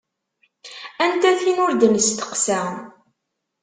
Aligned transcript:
Anta 1.05 1.31
tin 1.39 1.57
ur 1.65 1.71
d-nesteqsa. 1.73 2.61